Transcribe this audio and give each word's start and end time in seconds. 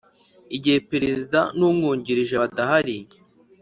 Igihe 0.55 0.77
perezida 0.91 1.39
n 1.57 1.59
umwungirije 1.69 2.35
badahari 2.41 2.97